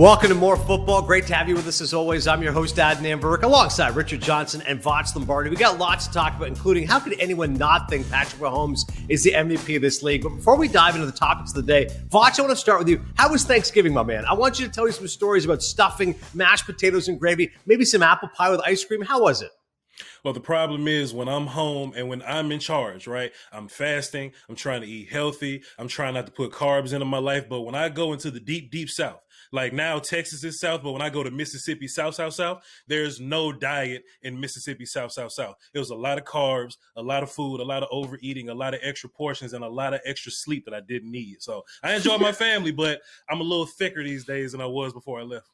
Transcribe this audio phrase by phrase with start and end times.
[0.00, 1.02] Welcome to more football.
[1.02, 2.26] Great to have you with us as always.
[2.26, 5.50] I'm your host, Adnan Virk, alongside Richard Johnson and Voch Lombardi.
[5.50, 9.22] We got lots to talk about, including how could anyone not think Patrick Mahomes is
[9.24, 10.22] the MVP of this league?
[10.22, 12.78] But before we dive into the topics of the day, Voch, I want to start
[12.78, 13.04] with you.
[13.16, 14.24] How was Thanksgiving, my man?
[14.24, 17.84] I want you to tell me some stories about stuffing, mashed potatoes and gravy, maybe
[17.84, 19.02] some apple pie with ice cream.
[19.02, 19.50] How was it?
[20.24, 23.32] Well, the problem is when I'm home and when I'm in charge, right?
[23.52, 24.32] I'm fasting.
[24.48, 25.62] I'm trying to eat healthy.
[25.78, 27.48] I'm trying not to put carbs into my life.
[27.48, 29.20] But when I go into the deep, deep south,
[29.52, 33.20] like now, Texas is south, but when I go to Mississippi, south, south, south, there's
[33.20, 35.56] no diet in Mississippi, south, south, south.
[35.74, 38.54] It was a lot of carbs, a lot of food, a lot of overeating, a
[38.54, 41.42] lot of extra portions, and a lot of extra sleep that I didn't need.
[41.42, 44.92] So I enjoy my family, but I'm a little thicker these days than I was
[44.92, 45.48] before I left.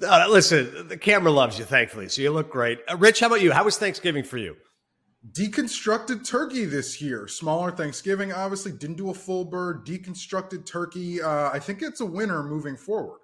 [0.00, 2.78] Uh, listen, the camera loves you, thankfully, so you look great.
[2.88, 3.50] Uh, Rich, how about you?
[3.50, 4.56] How was Thanksgiving for you?
[5.32, 7.28] deconstructed turkey this year.
[7.28, 9.86] Smaller Thanksgiving, obviously, didn't do a full bird.
[9.86, 11.20] Deconstructed turkey.
[11.20, 13.20] Uh, I think it's a winner moving forward.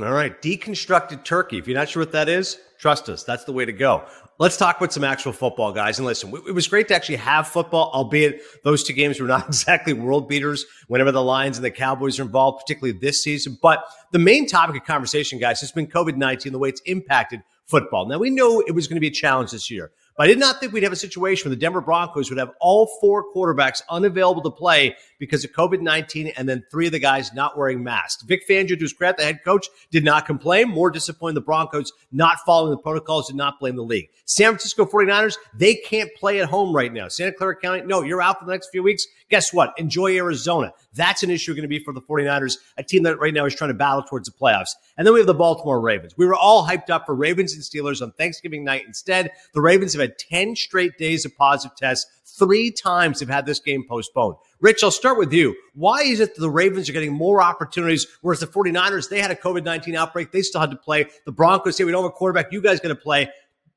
[0.00, 1.58] All right, deconstructed turkey.
[1.58, 3.24] If you're not sure what that is, trust us.
[3.24, 4.04] That's the way to go.
[4.38, 5.98] Let's talk about some actual football, guys.
[5.98, 9.46] And listen, it was great to actually have football, albeit those two games were not
[9.48, 13.58] exactly world beaters whenever the Lions and the Cowboys are involved, particularly this season.
[13.60, 17.42] But the main topic of conversation, guys, has been COVID 19, the way it's impacted
[17.66, 18.06] football.
[18.06, 19.90] Now, we know it was going to be a challenge this year.
[20.18, 22.50] But I did not think we'd have a situation where the Denver Broncos would have
[22.60, 26.98] all four quarterbacks unavailable to play because of COVID 19 and then three of the
[26.98, 28.24] guys not wearing masks.
[28.24, 30.70] Vic Fangio, his credit, the head coach, did not complain.
[30.70, 34.08] More disappointed the Broncos not following the protocols, did not blame the league.
[34.24, 37.06] San Francisco 49ers, they can't play at home right now.
[37.06, 39.06] Santa Clara County, no, you're out for the next few weeks.
[39.30, 39.72] Guess what?
[39.78, 40.72] Enjoy Arizona.
[40.94, 43.54] That's an issue going to be for the 49ers, a team that right now is
[43.54, 44.70] trying to battle towards the playoffs.
[44.96, 46.16] And then we have the Baltimore Ravens.
[46.16, 48.84] We were all hyped up for Ravens and Steelers on Thanksgiving night.
[48.86, 52.06] Instead, the Ravens have had 10 straight days of positive tests.
[52.38, 54.36] Three times they've had this game postponed.
[54.60, 55.56] Rich, I'll start with you.
[55.74, 59.30] Why is it that the Ravens are getting more opportunities, whereas the 49ers, they had
[59.30, 60.30] a COVID 19 outbreak.
[60.30, 61.06] They still had to play.
[61.26, 62.52] The Broncos say, we don't have a quarterback.
[62.52, 63.30] You guys going to play.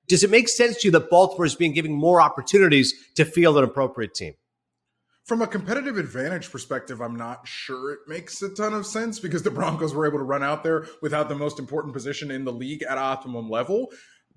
[0.08, 3.58] Does it make sense to you that Baltimore is being given more opportunities to field
[3.58, 4.34] an appropriate team?
[5.26, 9.44] From a competitive advantage perspective, I'm not sure it makes a ton of sense because
[9.44, 12.52] the Broncos were able to run out there without the most important position in the
[12.52, 13.88] league at optimum level.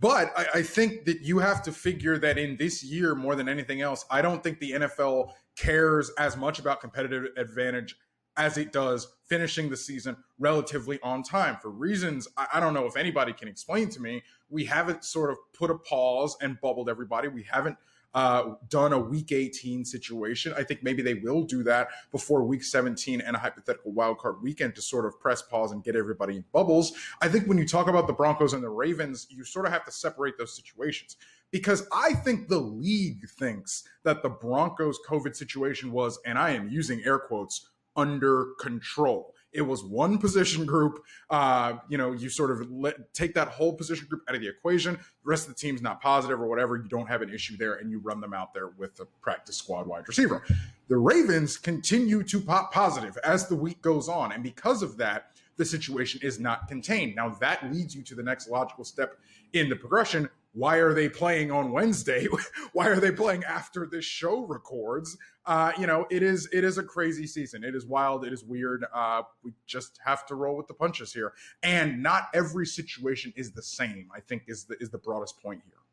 [0.00, 3.48] But I, I, think that you have to figure that in this year, more than
[3.48, 7.96] anything else, I don't think the NFL cares as much about competitive advantage
[8.36, 12.86] as it does finishing the season relatively on time for reasons I, I don't know
[12.86, 14.22] if anybody can explain to me.
[14.50, 17.28] We haven't sort of put a pause and bubbled everybody.
[17.28, 17.76] We haven't
[18.14, 20.54] uh, done a week 18 situation.
[20.56, 24.42] I think maybe they will do that before week 17 and a hypothetical wild card
[24.42, 26.92] weekend to sort of press pause and get everybody in bubbles.
[27.20, 29.84] I think when you talk about the Broncos and the Ravens, you sort of have
[29.86, 31.16] to separate those situations
[31.50, 36.68] because I think the league thinks that the Broncos COVID situation was, and I am
[36.68, 39.33] using air quotes, under control.
[39.54, 41.04] It was one position group.
[41.30, 44.48] Uh, you know, you sort of let, take that whole position group out of the
[44.48, 44.94] equation.
[44.94, 46.76] The rest of the team's not positive or whatever.
[46.76, 49.56] You don't have an issue there, and you run them out there with the practice
[49.56, 50.42] squad wide receiver.
[50.88, 55.30] The Ravens continue to pop positive as the week goes on, and because of that,
[55.56, 57.14] the situation is not contained.
[57.14, 59.18] Now that leads you to the next logical step
[59.52, 60.28] in the progression.
[60.52, 62.26] Why are they playing on Wednesday?
[62.72, 65.16] Why are they playing after this show records?
[65.46, 67.64] uh, you know, it is it is a crazy season.
[67.64, 68.24] It is wild.
[68.24, 68.86] It is weird.
[68.94, 73.52] Uh, we just have to roll with the punches here, and not every situation is
[73.52, 74.08] the same.
[74.14, 75.83] I think is the is the broadest point here.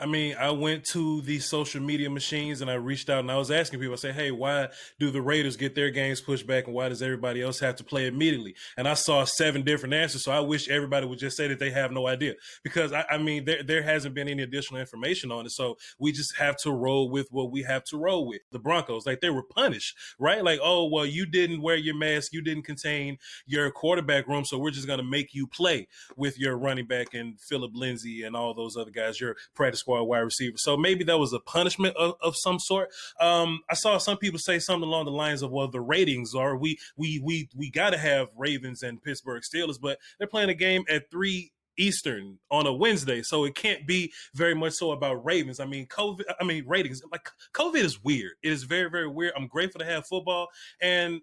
[0.00, 3.36] I mean, I went to the social media machines and I reached out and I
[3.36, 4.68] was asking people, I said, Hey, why
[5.00, 7.84] do the Raiders get their games pushed back and why does everybody else have to
[7.84, 8.54] play immediately?
[8.76, 10.22] And I saw seven different answers.
[10.22, 13.18] So I wish everybody would just say that they have no idea because I, I
[13.18, 15.50] mean, there, there hasn't been any additional information on it.
[15.50, 18.42] So we just have to roll with what we have to roll with.
[18.52, 20.44] The Broncos, like they were punished, right?
[20.44, 22.32] Like, oh, well, you didn't wear your mask.
[22.32, 24.44] You didn't contain your quarterback room.
[24.44, 28.22] So we're just going to make you play with your running back and Phillip Lindsay
[28.22, 30.56] and all those other guys, your practice squad wide receiver.
[30.58, 32.90] So maybe that was a punishment of, of some sort.
[33.20, 36.56] Um, I saw some people say something along the lines of, "Well, the ratings are
[36.56, 40.54] we we we we got to have Ravens and Pittsburgh Steelers, but they're playing a
[40.54, 45.24] game at three Eastern on a Wednesday, so it can't be very much so about
[45.24, 45.60] Ravens.
[45.60, 46.24] I mean, COVID.
[46.40, 47.00] I mean, ratings.
[47.10, 48.32] Like COVID is weird.
[48.42, 49.32] It is very, very weird.
[49.36, 50.48] I'm grateful to have football,
[50.82, 51.20] and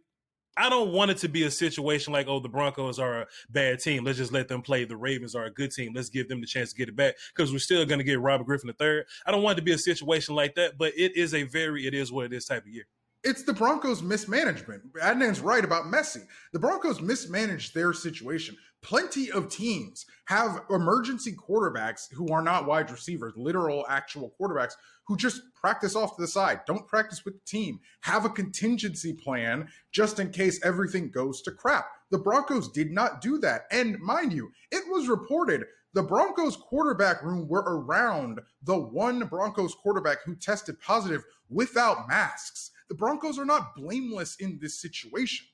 [0.57, 3.79] I don't want it to be a situation like, oh, the Broncos are a bad
[3.79, 4.05] team.
[4.05, 4.85] Let's just let them play.
[4.85, 5.93] The Ravens are a good team.
[5.93, 8.21] Let's give them the chance to get it back because we're still going to get
[8.21, 9.01] Robert Griffin III.
[9.25, 11.85] I don't want it to be a situation like that, but it is a very,
[11.87, 12.85] it is what it is type of year.
[13.25, 14.83] It's the Broncos' mismanagement.
[15.01, 16.27] Adnan's right about Messi.
[16.53, 18.55] The Broncos mismanaged their situation.
[18.83, 24.73] Plenty of teams have emergency quarterbacks who are not wide receivers, literal actual quarterbacks
[25.07, 26.61] who just practice off to the side.
[26.67, 27.79] Don't practice with the team.
[28.01, 31.87] Have a contingency plan just in case everything goes to crap.
[32.11, 33.63] The Broncos did not do that.
[33.71, 35.63] And mind you, it was reported
[35.95, 42.69] the Broncos quarterback room were around the one Broncos quarterback who tested positive without masks.
[42.89, 45.47] The Broncos are not blameless in this situation.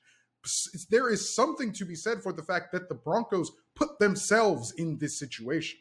[0.90, 4.98] There is something to be said for the fact that the Broncos put themselves in
[4.98, 5.78] this situation.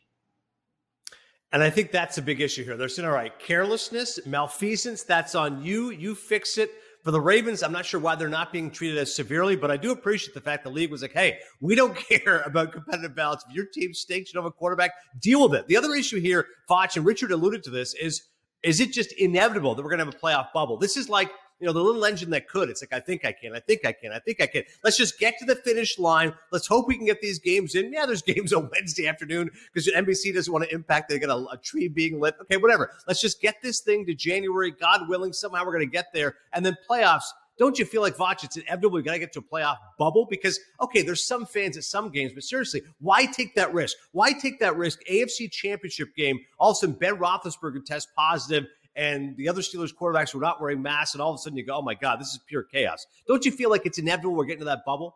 [1.54, 2.78] And I think that's a big issue here.
[2.78, 5.90] They're saying, all right, carelessness, malfeasance, that's on you.
[5.90, 6.72] You fix it.
[7.04, 9.78] For the Ravens, I'm not sure why they're not being treated as severely, but I
[9.78, 13.44] do appreciate the fact the league was like, hey, we don't care about competitive balance.
[13.50, 15.68] If your team stinks, you don't have a quarterback, deal with it.
[15.68, 18.22] The other issue here, Voch and Richard alluded to this, is
[18.64, 20.78] is it just inevitable that we're going to have a playoff bubble?
[20.78, 21.32] This is like
[21.62, 22.70] you know, the little engine that could.
[22.70, 23.56] It's like, I think I can.
[23.56, 24.12] I think I can.
[24.12, 24.64] I think I can.
[24.84, 26.34] Let's just get to the finish line.
[26.52, 27.94] Let's hope we can get these games in.
[27.94, 31.10] Yeah, there's games on Wednesday afternoon because NBC doesn't want to impact.
[31.10, 32.36] They got a, a, tree being lit.
[32.42, 32.92] Okay, whatever.
[33.08, 34.72] Let's just get this thing to January.
[34.72, 36.36] God willing, somehow we're going to get there.
[36.52, 37.26] And then playoffs.
[37.60, 38.44] Don't you feel like Voch?
[38.44, 38.96] It's inevitable.
[38.96, 42.10] We got to get to a playoff bubble because okay, there's some fans at some
[42.10, 43.98] games, but seriously, why take that risk?
[44.14, 45.00] Why take that risk?
[45.08, 46.40] AFC Championship game.
[46.58, 50.62] All of a sudden, Ben Roethlisberger tests positive and the other Steelers quarterbacks were not
[50.62, 52.64] wearing masks, and all of a sudden you go, oh my God, this is pure
[52.64, 53.08] chaos.
[53.28, 55.16] Don't you feel like it's inevitable we're getting to that bubble?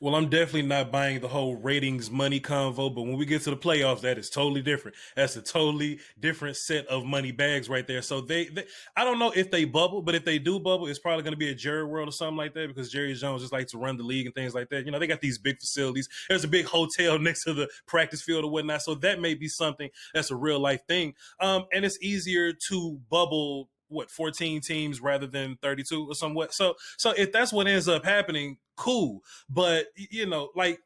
[0.00, 3.50] Well, I'm definitely not buying the whole ratings money convo, but when we get to
[3.50, 4.96] the playoffs, that is totally different.
[5.16, 8.02] That's a totally different set of money bags right there.
[8.02, 8.64] So they, they
[8.96, 11.38] I don't know if they bubble, but if they do bubble, it's probably going to
[11.38, 13.96] be a Jerry World or something like that because Jerry Jones just likes to run
[13.96, 14.84] the league and things like that.
[14.84, 16.08] You know, they got these big facilities.
[16.28, 18.82] There's a big hotel next to the practice field or whatnot.
[18.82, 21.14] So that may be something that's a real life thing.
[21.40, 26.54] Um, and it's easier to bubble what 14 teams rather than 32 or somewhat.
[26.54, 29.20] So so if that's what ends up happening, cool.
[29.48, 30.80] But you know, like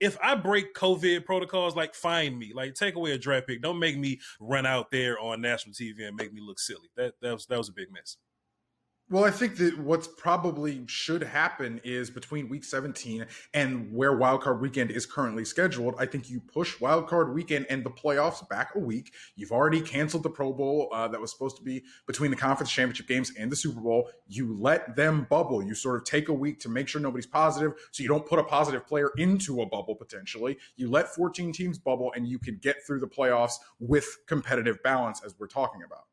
[0.00, 3.62] if I break COVID protocols, like find me, like take away a draft pick.
[3.62, 6.88] Don't make me run out there on national TV and make me look silly.
[6.96, 8.16] That that was that was a big mess.
[9.12, 14.60] Well, I think that what's probably should happen is between week 17 and where wildcard
[14.60, 15.96] weekend is currently scheduled.
[15.98, 19.12] I think you push wildcard weekend and the playoffs back a week.
[19.34, 22.70] You've already canceled the Pro Bowl uh, that was supposed to be between the conference
[22.70, 24.08] championship games and the Super Bowl.
[24.28, 25.60] You let them bubble.
[25.60, 28.38] You sort of take a week to make sure nobody's positive so you don't put
[28.38, 30.56] a positive player into a bubble potentially.
[30.76, 35.20] You let 14 teams bubble and you can get through the playoffs with competitive balance
[35.24, 36.04] as we're talking about.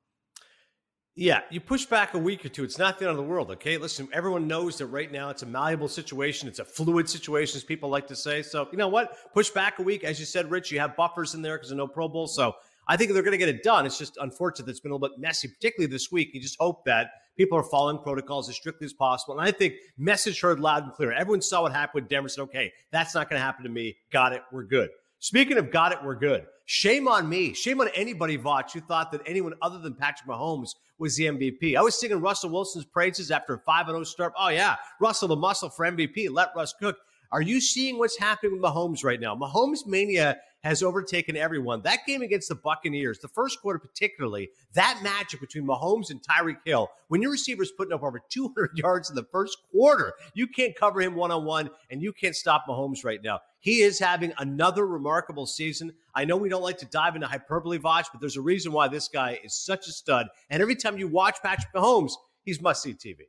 [1.19, 2.63] Yeah, you push back a week or two.
[2.63, 3.77] It's not the end of the world, okay?
[3.77, 6.47] Listen, everyone knows that right now it's a malleable situation.
[6.47, 8.43] It's a fluid situation, as people like to say.
[8.43, 9.33] So, you know what?
[9.33, 10.03] Push back a week.
[10.03, 12.27] As you said, Rich, you have buffers in there because of no Pro Bowl.
[12.27, 12.53] So
[12.87, 13.87] I think they're going to get it done.
[13.87, 16.35] It's just unfortunate that it's been a little bit messy, particularly this week.
[16.35, 19.39] You just hope that people are following protocols as strictly as possible.
[19.39, 21.11] And I think message heard loud and clear.
[21.13, 23.97] Everyone saw what happened with Denver said, okay, that's not going to happen to me.
[24.11, 24.43] Got it.
[24.51, 24.91] We're good.
[25.17, 26.45] Speaking of got it, we're good.
[26.65, 27.55] Shame on me.
[27.55, 31.75] Shame on anybody, Voch, who thought that anyone other than Patrick Mahomes was the MVP.
[31.75, 34.33] I was singing Russell Wilson's praises after a 5 0 start.
[34.37, 34.75] Oh, yeah.
[34.99, 36.29] Russell the muscle for MVP.
[36.31, 36.97] Let Russ cook.
[37.31, 39.35] Are you seeing what's happening with Mahomes right now?
[39.35, 41.81] Mahomes mania has overtaken everyone.
[41.83, 46.57] That game against the Buccaneers, the first quarter particularly, that matchup between Mahomes and Tyreek
[46.65, 50.75] Hill, when your receiver's putting up over 200 yards in the first quarter, you can't
[50.75, 53.39] cover him one on one, and you can't stop Mahomes right now.
[53.59, 55.93] He is having another remarkable season.
[56.13, 58.87] I know we don't like to dive into hyperbole, Voch, but there's a reason why
[58.87, 60.27] this guy is such a stud.
[60.49, 62.13] And every time you watch Patrick Mahomes,
[62.43, 63.21] he's must see TV.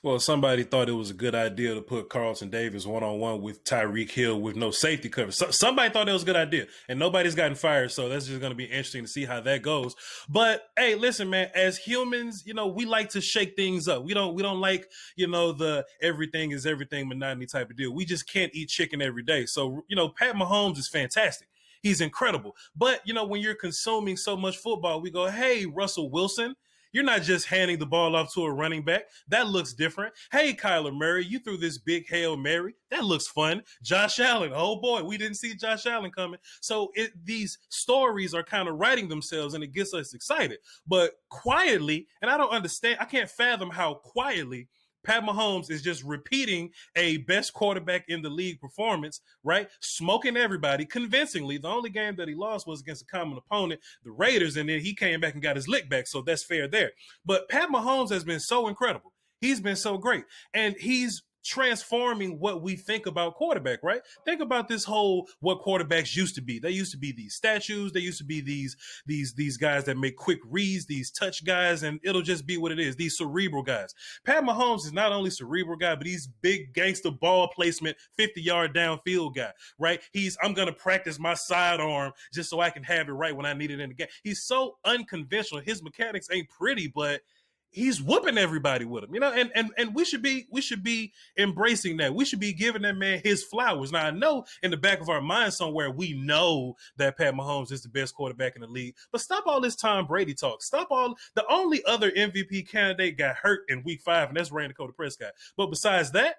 [0.00, 3.42] Well, somebody thought it was a good idea to put Carlton Davis one on one
[3.42, 5.32] with Tyreek Hill with no safety cover.
[5.32, 7.90] So, somebody thought it was a good idea, and nobody's gotten fired.
[7.90, 9.96] So that's just going to be interesting to see how that goes.
[10.28, 14.04] But hey, listen, man, as humans, you know, we like to shake things up.
[14.04, 17.92] We don't, we don't like, you know, the everything is everything monotony type of deal.
[17.92, 19.46] We just can't eat chicken every day.
[19.46, 21.48] So, you know, Pat Mahomes is fantastic.
[21.82, 22.54] He's incredible.
[22.76, 26.54] But, you know, when you're consuming so much football, we go, hey, Russell Wilson,
[26.92, 29.04] you're not just handing the ball off to a running back.
[29.28, 30.14] That looks different.
[30.32, 32.74] Hey, Kyler Murray, you threw this big Hail Mary.
[32.90, 33.62] That looks fun.
[33.82, 36.40] Josh Allen, oh boy, we didn't see Josh Allen coming.
[36.60, 40.58] So it, these stories are kind of writing themselves and it gets us excited.
[40.86, 44.68] But quietly, and I don't understand, I can't fathom how quietly
[45.08, 49.70] Pat Mahomes is just repeating a best quarterback in the league performance, right?
[49.80, 51.56] Smoking everybody convincingly.
[51.56, 54.80] The only game that he lost was against a common opponent, the Raiders, and then
[54.80, 56.08] he came back and got his lick back.
[56.08, 56.92] So that's fair there.
[57.24, 59.14] But Pat Mahomes has been so incredible.
[59.40, 60.24] He's been so great.
[60.52, 64.00] And he's transforming what we think about quarterback, right?
[64.24, 66.58] Think about this whole what quarterbacks used to be.
[66.58, 67.92] They used to be these statues.
[67.92, 68.76] They used to be these
[69.06, 72.72] these these guys that make quick reads, these touch guys, and it'll just be what
[72.72, 72.96] it is.
[72.96, 73.94] These cerebral guys.
[74.24, 78.74] Pat Mahomes is not only cerebral guy, but he's big gangster ball placement, 50 yard
[78.74, 80.00] downfield guy, right?
[80.12, 83.52] He's I'm gonna practice my sidearm just so I can have it right when I
[83.52, 84.08] need it in the game.
[84.22, 85.62] He's so unconventional.
[85.62, 87.22] His mechanics ain't pretty, but
[87.70, 90.82] he's whooping everybody with him, you know, and and and we should be we should
[90.82, 92.14] be embracing that.
[92.14, 93.92] We should be giving that man his flowers.
[93.92, 97.72] Now I know in the back of our mind somewhere we know that Pat Mahomes
[97.72, 100.62] is the best quarterback in the league, but stop all this Tom Brady talk.
[100.62, 104.68] Stop all the only other MVP candidate got hurt in week five, and that's Rayne
[104.68, 105.32] Dakota Prescott.
[105.56, 106.36] But besides that,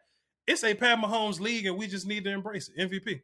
[0.48, 2.90] it's a Pat Mahomes league, and we just need to embrace it.
[2.90, 3.22] MVP.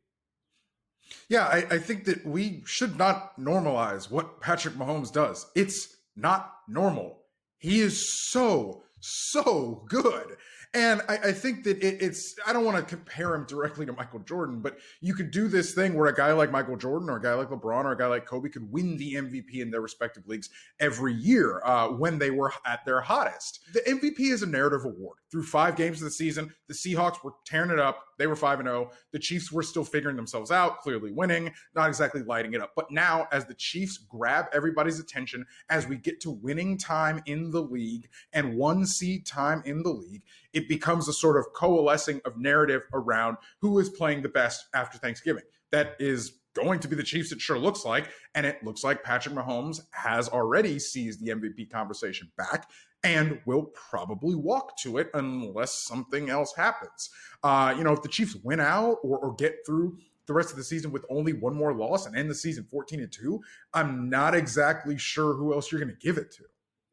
[1.30, 5.46] Yeah, I, I think that we should not normalize what Patrick Mahomes does.
[5.56, 7.25] It's not normal
[7.66, 10.38] he is so, so good.
[10.76, 13.94] And I, I think that it, it's, I don't want to compare him directly to
[13.94, 17.16] Michael Jordan, but you could do this thing where a guy like Michael Jordan or
[17.16, 19.80] a guy like LeBron or a guy like Kobe could win the MVP in their
[19.80, 20.50] respective leagues
[20.82, 23.62] every year uh, when they were at their hottest.
[23.74, 25.18] The MVP is a narrative award.
[25.32, 28.04] Through five games of the season, the Seahawks were tearing it up.
[28.18, 28.92] They were 5 and 0.
[29.12, 32.74] The Chiefs were still figuring themselves out, clearly winning, not exactly lighting it up.
[32.76, 37.52] But now, as the Chiefs grab everybody's attention, as we get to winning time in
[37.52, 42.22] the league and one seed time in the league, it becomes a sort of coalescing
[42.26, 45.44] of narrative around who is playing the best after Thanksgiving.
[45.72, 48.10] That is going to be the Chiefs, it sure looks like.
[48.34, 52.70] And it looks like Patrick Mahomes has already seized the MVP conversation back
[53.06, 57.12] and will probably walk to it unless something else happens.
[57.44, 60.58] Uh, you know, if the Chiefs win out or, or get through the rest of
[60.58, 63.40] the season with only one more loss and end the season 14 and 2,
[63.74, 66.44] I'm not exactly sure who else you're going to give it to.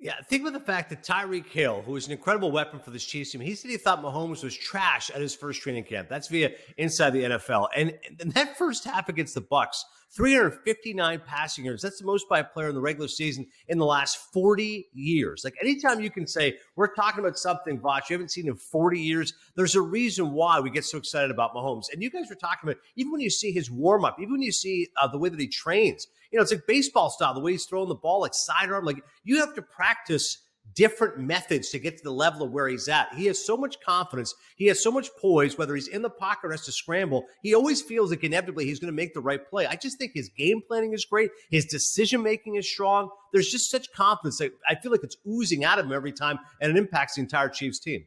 [0.02, 3.04] Yeah, think about the fact that Tyreek Hill, who is an incredible weapon for this
[3.04, 6.09] Chiefs team, he said he thought Mahomes was trash at his first training camp.
[6.09, 7.68] That's via Inside the NFL.
[7.76, 11.82] And, and that first half against the Bucs, 359 passing yards.
[11.82, 15.42] That's the most by a player in the regular season in the last 40 years.
[15.44, 18.99] Like anytime you can say, we're talking about something, Voch, you haven't seen in 40
[18.99, 21.92] years, there's a reason why we get so excited about Mahomes.
[21.92, 24.42] And you guys were talking about, even when you see his warm up, even when
[24.42, 27.41] you see uh, the way that he trains, you know, it's like baseball style, the
[27.41, 30.39] way he's throwing the ball, like sidearm, like you have to practice
[30.75, 33.12] different methods to get to the level of where he's at.
[33.15, 34.35] He has so much confidence.
[34.57, 37.27] He has so much poise, whether he's in the pocket or has to scramble.
[37.43, 39.67] He always feels like inevitably he's going to make the right play.
[39.67, 41.31] I just think his game planning is great.
[41.51, 43.11] His decision making is strong.
[43.33, 46.39] There's just such confidence that I feel like it's oozing out of him every time,
[46.61, 48.05] and it impacts the entire Chiefs team.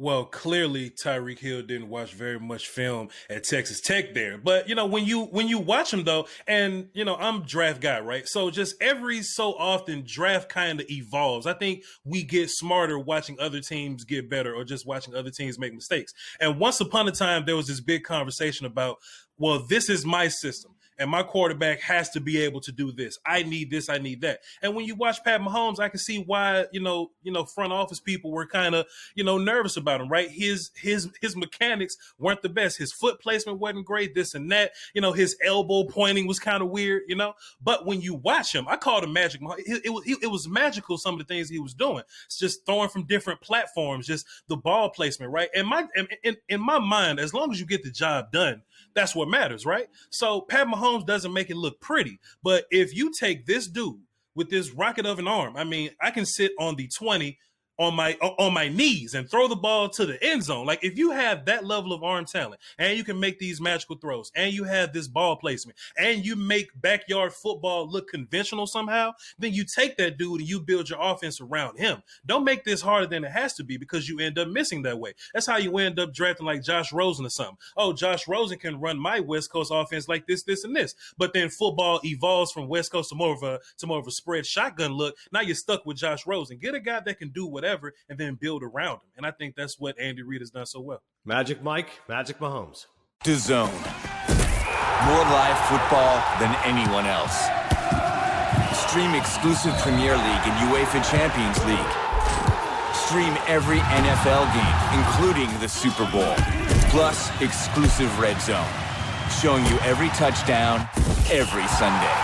[0.00, 4.38] Well, clearly Tyreek Hill didn't watch very much film at Texas Tech there.
[4.38, 7.82] But you know, when you when you watch him though, and you know, I'm draft
[7.82, 8.26] guy, right?
[8.26, 11.46] So just every so often draft kind of evolves.
[11.46, 15.58] I think we get smarter watching other teams get better or just watching other teams
[15.58, 16.14] make mistakes.
[16.40, 18.96] And once upon a time there was this big conversation about,
[19.36, 23.18] well, this is my system and my quarterback has to be able to do this.
[23.26, 24.40] I need this, I need that.
[24.62, 27.72] And when you watch Pat Mahomes, I can see why, you know, you know, front
[27.72, 30.30] office people were kind of, you know, nervous about him, right?
[30.30, 32.76] His his his mechanics weren't the best.
[32.76, 34.72] His foot placement wasn't great, this and that.
[34.94, 37.32] You know, his elbow pointing was kind of weird, you know.
[37.62, 39.40] But when you watch him, I called him magic.
[39.58, 42.02] It, it, was it was magical some of the things he was doing.
[42.26, 45.48] It's just throwing from different platforms, just the ball placement, right?
[45.54, 45.86] And my
[46.22, 48.62] in, in my mind, as long as you get the job done,
[48.94, 49.88] that's what matters, right?
[50.10, 52.18] So Pat Mahomes doesn't make it look pretty.
[52.42, 54.00] But if you take this dude
[54.34, 57.38] with this rocket of an arm, I mean, I can sit on the 20
[57.80, 60.66] on my on my knees and throw the ball to the end zone.
[60.66, 63.96] Like if you have that level of arm talent and you can make these magical
[63.96, 69.12] throws and you have this ball placement and you make backyard football look conventional somehow,
[69.38, 72.02] then you take that dude and you build your offense around him.
[72.26, 74.98] Don't make this harder than it has to be because you end up missing that
[74.98, 75.14] way.
[75.32, 77.56] That's how you end up drafting like Josh Rosen or something.
[77.78, 80.94] Oh, Josh Rosen can run my West Coast offense like this, this, and this.
[81.16, 84.10] But then football evolves from West Coast to more of a to more of a
[84.10, 85.16] spread shotgun look.
[85.32, 86.58] Now you're stuck with Josh Rosen.
[86.58, 89.10] Get a guy that can do whatever whatever, and then build around him.
[89.16, 91.02] And I think that's what Andy Reid has done so well.
[91.24, 92.86] Magic Mike, Magic Mahomes.
[93.24, 93.70] To zone.
[95.06, 97.46] More live football than anyone else.
[98.88, 101.92] Stream exclusive Premier League and UEFA Champions League.
[102.94, 106.34] Stream every NFL game, including the Super Bowl.
[106.90, 108.66] Plus, exclusive Red Zone.
[109.40, 110.88] Showing you every touchdown,
[111.30, 112.16] every Sunday.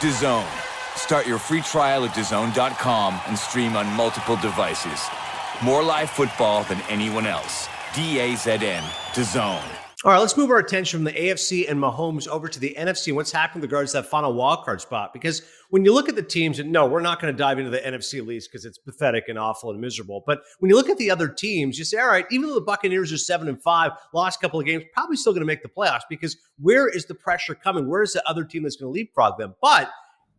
[0.00, 0.61] DAZN
[0.96, 5.08] Start your free trial at DAZN.com and stream on multiple devices.
[5.62, 7.68] More live football than anyone else.
[7.94, 8.82] D-A-Z-N,
[9.12, 9.62] DAZN.
[10.04, 13.08] All right, let's move our attention from the AFC and Mahomes over to the NFC
[13.08, 15.12] and what's happened with regards to that final wildcard spot.
[15.12, 17.70] Because when you look at the teams, and no, we're not going to dive into
[17.70, 20.24] the NFC least because it's pathetic and awful and miserable.
[20.26, 22.62] But when you look at the other teams, you say, all right, even though the
[22.62, 25.62] Buccaneers are seven and five, lost a couple of games, probably still going to make
[25.62, 27.88] the playoffs because where is the pressure coming?
[27.88, 29.54] Where is the other team that's going to leapfrog them?
[29.62, 29.88] But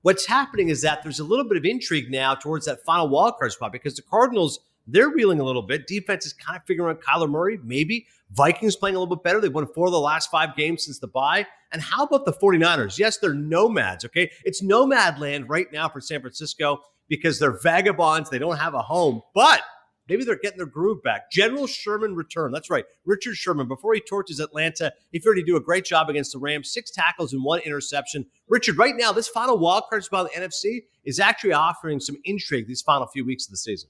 [0.04, 3.52] what's happening is that there's a little bit of intrigue now towards that final wildcard
[3.52, 5.88] spot because the Cardinals– they're reeling a little bit.
[5.88, 8.06] Defense is kind of figuring out Kyler Murray, maybe.
[8.32, 9.40] Vikings playing a little bit better.
[9.40, 11.46] They've won four of the last five games since the bye.
[11.72, 12.98] And how about the 49ers?
[12.98, 14.30] Yes, they're nomads, okay?
[14.44, 18.30] It's nomad land right now for San Francisco because they're vagabonds.
[18.30, 19.62] They don't have a home, but
[20.08, 21.32] maybe they're getting their groove back.
[21.32, 22.52] General Sherman return.
[22.52, 22.86] That's right.
[23.06, 26.40] Richard Sherman, before he torches Atlanta, he figured he'd do a great job against the
[26.40, 26.72] Rams.
[26.72, 28.26] Six tackles and one interception.
[28.48, 32.18] Richard, right now, this final wild card spot in the NFC is actually offering some
[32.26, 33.90] intrigue these final few weeks of the season.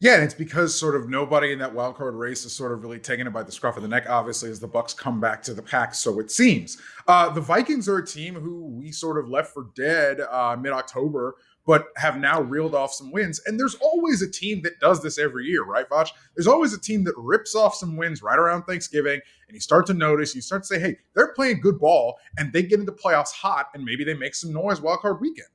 [0.00, 2.82] Yeah, and it's because sort of nobody in that wild card race is sort of
[2.82, 4.04] really taking it by the scruff of the neck.
[4.08, 6.76] Obviously, as the Bucs come back to the pack, so it seems.
[7.06, 10.72] Uh, the Vikings are a team who we sort of left for dead uh, mid
[10.72, 11.36] October,
[11.66, 13.40] but have now reeled off some wins.
[13.46, 16.10] And there's always a team that does this every year, right, Voch?
[16.34, 19.86] There's always a team that rips off some wins right around Thanksgiving, and you start
[19.86, 22.92] to notice, you start to say, hey, they're playing good ball, and they get into
[22.92, 25.48] playoffs hot, and maybe they make some noise wild card weekend.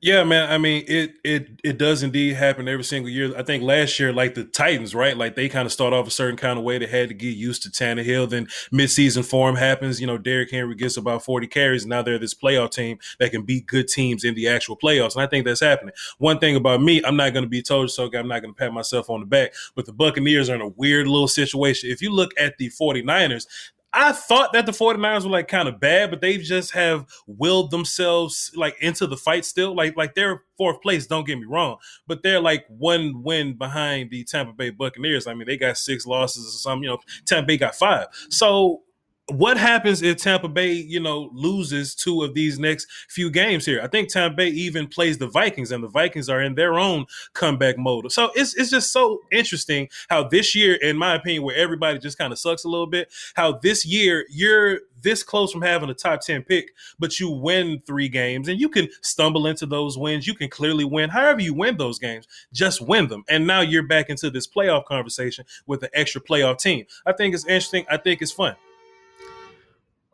[0.00, 0.52] Yeah, man.
[0.52, 3.34] I mean, it it it does indeed happen every single year.
[3.38, 5.16] I think last year, like the Titans, right?
[5.16, 6.76] Like they kind of start off a certain kind of way.
[6.76, 8.28] They had to get used to Tannehill.
[8.28, 10.02] Then midseason form happens.
[10.02, 11.86] You know, Derrick Henry gets about forty carries.
[11.86, 15.14] Now they're this playoff team that can beat good teams in the actual playoffs.
[15.14, 15.94] And I think that's happening.
[16.18, 18.04] One thing about me, I'm not going to be told so.
[18.14, 19.54] I'm not going to pat myself on the back.
[19.74, 21.88] But the Buccaneers are in a weird little situation.
[21.90, 23.46] If you look at the 49ers,
[23.94, 27.70] I thought that the 49ers were like kind of bad, but they just have willed
[27.70, 29.74] themselves like into the fight still.
[29.74, 34.10] Like like they're fourth place, don't get me wrong, but they're like one win behind
[34.10, 35.26] the Tampa Bay Buccaneers.
[35.26, 38.08] I mean, they got six losses or something, you know, Tampa Bay got five.
[38.30, 38.82] So
[39.28, 43.80] what happens if Tampa Bay, you know, loses two of these next few games here?
[43.82, 47.06] I think Tampa Bay even plays the Vikings, and the Vikings are in their own
[47.32, 48.12] comeback mode.
[48.12, 52.18] So it's it's just so interesting how this year, in my opinion, where everybody just
[52.18, 55.94] kind of sucks a little bit, how this year you're this close from having a
[55.94, 60.26] top 10 pick, but you win three games and you can stumble into those wins.
[60.26, 61.10] You can clearly win.
[61.10, 63.22] However, you win those games, just win them.
[63.28, 66.86] And now you're back into this playoff conversation with an extra playoff team.
[67.06, 67.84] I think it's interesting.
[67.90, 68.56] I think it's fun.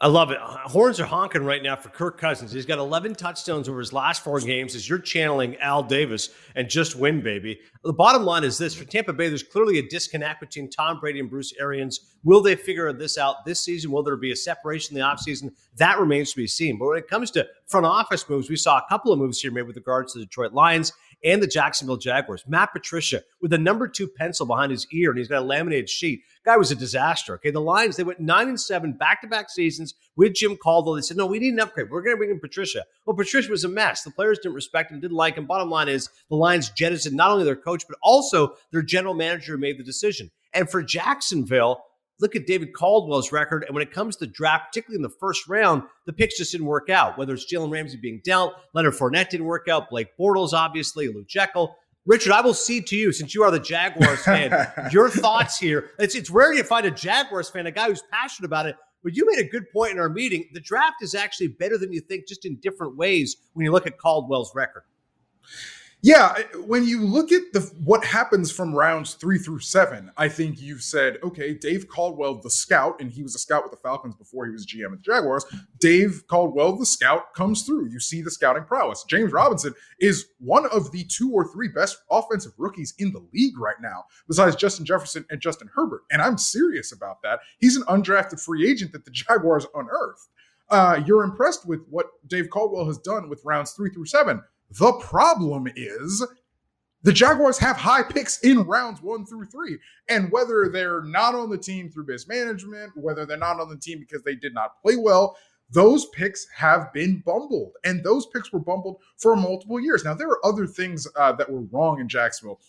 [0.03, 0.39] I love it.
[0.41, 2.53] Horns are honking right now for Kirk Cousins.
[2.53, 6.71] He's got 11 touchdowns over his last four games as you're channeling Al Davis and
[6.71, 7.61] just win, baby.
[7.85, 11.21] The bottom line is this for Tampa Bay, there's clearly a disconnect between Tom Brady
[11.21, 12.15] and Bruce Arians.
[12.25, 13.91] Will they figure this out this season?
[13.91, 15.51] Will there be a separation in the offseason?
[15.77, 16.79] That remains to be seen.
[16.79, 19.53] But when it comes to front office moves, we saw a couple of moves here
[19.53, 20.93] made with regards to the Detroit Lions
[21.25, 22.45] and the Jacksonville Jaguars.
[22.49, 25.89] Matt Patricia with the number two pencil behind his ear, and he's got a laminated
[25.89, 26.23] sheet.
[26.45, 27.35] Guy was a disaster.
[27.35, 30.95] Okay, the Lions they went nine and seven back to back seasons with Jim Caldwell.
[30.95, 31.91] They said, "No, we need an upgrade.
[31.91, 34.03] We're going to bring in Patricia." Well, Patricia was a mess.
[34.03, 35.47] The players didn't respect him, didn't like him.
[35.47, 39.53] Bottom line is the Lions jettisoned not only their coach but also their general manager
[39.53, 40.31] who made the decision.
[40.53, 41.85] And for Jacksonville,
[42.21, 43.65] look at David Caldwell's record.
[43.65, 46.67] And when it comes to draft, particularly in the first round, the picks just didn't
[46.67, 47.19] work out.
[47.19, 51.29] Whether it's Jalen Ramsey being dealt, Leonard Fournette didn't work out, Blake Bortles, obviously, Luke
[51.29, 51.75] Joeckel.
[52.07, 54.51] Richard, I will cede to you since you are the Jaguars fan.
[54.93, 55.91] your thoughts here.
[55.99, 58.77] It's, it's rare you find a Jaguars fan, a guy who's passionate about it.
[59.03, 60.49] But you made a good point in our meeting.
[60.53, 63.87] The draft is actually better than you think, just in different ways when you look
[63.87, 64.83] at Caldwell's record.
[66.03, 66.35] Yeah,
[66.65, 70.83] when you look at the what happens from rounds three through seven, I think you've
[70.83, 74.47] said, okay, Dave Caldwell, the scout, and he was a scout with the Falcons before
[74.47, 75.45] he was GM at the Jaguars.
[75.79, 77.91] Dave Caldwell, the scout, comes through.
[77.91, 79.05] You see the scouting prowess.
[79.05, 83.59] James Robinson is one of the two or three best offensive rookies in the league
[83.59, 86.05] right now, besides Justin Jefferson and Justin Herbert.
[86.11, 87.41] And I'm serious about that.
[87.59, 90.29] He's an undrafted free agent that the Jaguars unearthed.
[90.71, 94.41] Uh, you're impressed with what Dave Caldwell has done with rounds three through seven
[94.79, 96.25] the problem is
[97.03, 99.79] the Jaguars have high picks in rounds one through three.
[100.09, 103.99] And whether they're not on the team through mismanagement, whether they're not on the team
[103.99, 105.37] because they did not play well,
[105.71, 107.73] those picks have been bumbled.
[107.85, 110.05] And those picks were bumbled for multiple years.
[110.05, 112.61] Now, there are other things uh, that were wrong in Jacksonville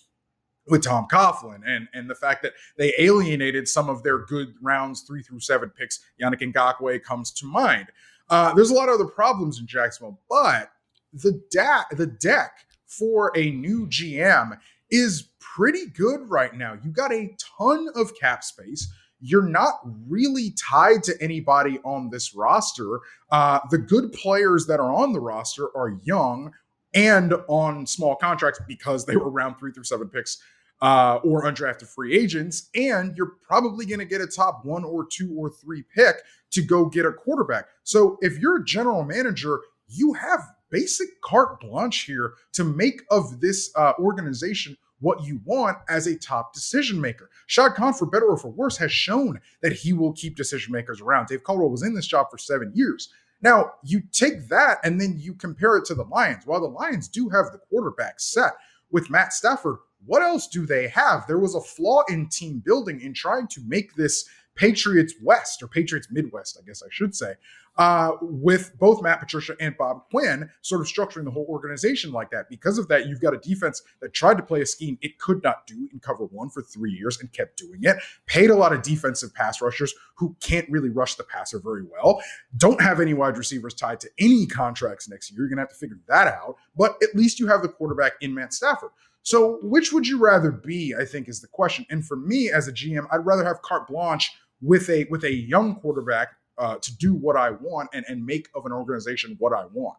[0.67, 5.01] with Tom Coughlin and, and the fact that they alienated some of their good rounds
[5.01, 5.99] three through seven picks.
[6.21, 7.87] Yannick Ngakoue comes to mind.
[8.29, 10.71] Uh, there's a lot of other problems in Jacksonville, but
[11.13, 14.57] the deck the deck for a new GM
[14.89, 16.77] is pretty good right now.
[16.83, 18.91] You got a ton of cap space.
[19.19, 22.99] You're not really tied to anybody on this roster.
[23.29, 26.53] Uh, the good players that are on the roster are young
[26.93, 30.41] and on small contracts because they were round three through seven picks
[30.81, 35.05] uh, or undrafted free agents, and you're probably going to get a top one or
[35.05, 36.17] two or three pick
[36.49, 37.65] to go get a quarterback.
[37.83, 43.39] So if you're a general manager, you have basic carte blanche here to make of
[43.41, 47.29] this uh, organization what you want as a top decision maker.
[47.47, 51.01] Shad Khan, for better or for worse, has shown that he will keep decision makers
[51.01, 51.27] around.
[51.27, 53.09] Dave Caldwell was in this job for seven years.
[53.41, 56.45] Now, you take that and then you compare it to the Lions.
[56.45, 58.53] While the Lions do have the quarterback set
[58.91, 61.25] with Matt Stafford, what else do they have?
[61.27, 65.67] There was a flaw in team building in trying to make this Patriots West or
[65.67, 67.33] Patriots Midwest, I guess I should say,
[67.77, 72.29] uh, with both Matt Patricia and Bob Quinn sort of structuring the whole organization like
[72.31, 72.49] that.
[72.49, 75.41] Because of that, you've got a defense that tried to play a scheme it could
[75.43, 77.97] not do in cover one for three years and kept doing it.
[78.25, 82.21] Paid a lot of defensive pass rushers who can't really rush the passer very well.
[82.57, 85.39] Don't have any wide receivers tied to any contracts next year.
[85.39, 86.55] You're going to have to figure that out.
[86.75, 88.91] But at least you have the quarterback in Matt Stafford.
[89.23, 90.95] So, which would you rather be?
[90.99, 91.85] I think is the question.
[91.89, 94.31] And for me as a GM, I'd rather have carte blanche
[94.61, 96.29] with a with a young quarterback
[96.61, 99.97] uh, to do what I want and, and make of an organization what I want.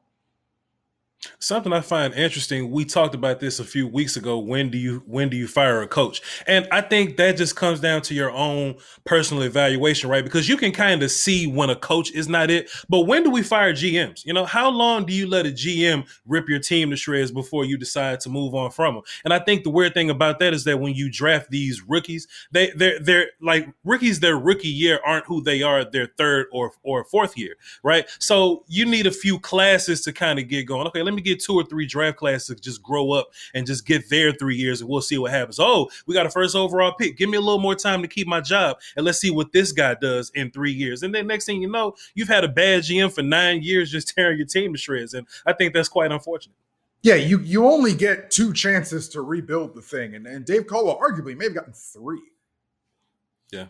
[1.38, 2.70] Something I find interesting.
[2.70, 4.38] We talked about this a few weeks ago.
[4.38, 6.20] When do you when do you fire a coach?
[6.46, 10.24] And I think that just comes down to your own personal evaluation, right?
[10.24, 12.70] Because you can kind of see when a coach is not it.
[12.88, 14.24] But when do we fire GMs?
[14.24, 17.64] You know, how long do you let a GM rip your team to shreds before
[17.64, 19.04] you decide to move on from them?
[19.24, 22.26] And I think the weird thing about that is that when you draft these rookies,
[22.50, 24.18] they they're they're like rookies.
[24.18, 27.54] Their rookie year aren't who they are their third or or fourth year,
[27.84, 28.08] right?
[28.18, 30.86] So you need a few classes to kind of get going.
[30.88, 33.86] Okay, let me get two or three draft classes to just grow up and just
[33.86, 35.58] get there three years and we'll see what happens.
[35.58, 37.16] Oh, we got a first overall pick.
[37.16, 39.72] Give me a little more time to keep my job and let's see what this
[39.72, 41.02] guy does in three years.
[41.02, 44.08] And then next thing you know, you've had a bad GM for nine years just
[44.14, 45.14] tearing your team to shreds.
[45.14, 46.56] And I think that's quite unfortunate.
[47.02, 50.14] Yeah, you you only get two chances to rebuild the thing.
[50.14, 52.22] And, and Dave Caldwell arguably may have gotten three.
[53.50, 53.66] Yeah.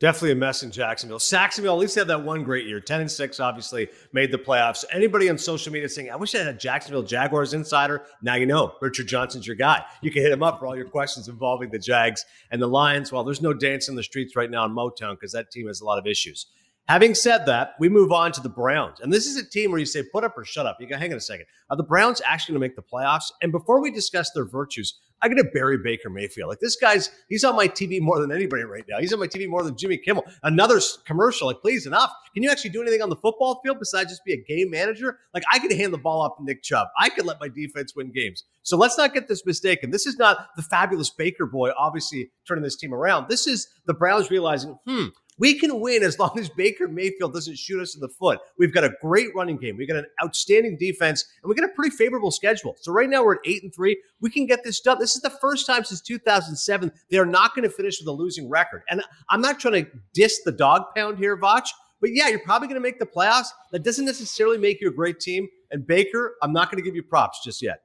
[0.00, 1.18] Definitely a mess in Jacksonville.
[1.18, 2.80] Sacksonville at least had that one great year.
[2.80, 4.82] 10 and 6, obviously, made the playoffs.
[4.90, 8.06] Anybody on social media saying, I wish I had a Jacksonville Jaguars insider.
[8.22, 9.84] Now you know Richard Johnson's your guy.
[10.00, 13.12] You can hit him up for all your questions involving the Jags and the Lions.
[13.12, 15.82] Well, there's no dance in the streets right now in Motown because that team has
[15.82, 16.46] a lot of issues.
[16.88, 19.00] Having said that, we move on to the Browns.
[19.00, 20.78] And this is a team where you say, put up or shut up.
[20.80, 21.44] You go, hang on a second.
[21.68, 23.30] Are the Browns actually going to make the playoffs?
[23.42, 26.48] And before we discuss their virtues, I got to bury Baker Mayfield.
[26.48, 28.98] Like this guy's, he's on my TV more than anybody right now.
[29.00, 30.24] He's on my TV more than Jimmy Kimmel.
[30.42, 32.12] Another commercial, like please enough.
[32.34, 35.18] Can you actually do anything on the football field besides just be a game manager?
[35.34, 36.88] Like I could hand the ball off to Nick Chubb.
[36.98, 38.44] I could let my defense win games.
[38.62, 39.90] So let's not get this mistaken.
[39.90, 43.28] This is not the fabulous Baker boy, obviously turning this team around.
[43.28, 45.06] This is the Browns realizing, hmm,
[45.40, 48.38] we can win as long as Baker Mayfield doesn't shoot us in the foot.
[48.58, 49.78] We've got a great running game.
[49.78, 52.76] We've got an outstanding defense, and we got a pretty favorable schedule.
[52.80, 54.00] So right now we're at eight and three.
[54.20, 54.98] We can get this done.
[55.00, 58.12] This is the first time since 2007 they are not going to finish with a
[58.12, 58.82] losing record.
[58.90, 61.66] And I'm not trying to diss the dog pound here, Voch.
[62.02, 63.48] But yeah, you're probably going to make the playoffs.
[63.72, 65.48] That doesn't necessarily make you a great team.
[65.70, 67.82] And Baker, I'm not going to give you props just yet.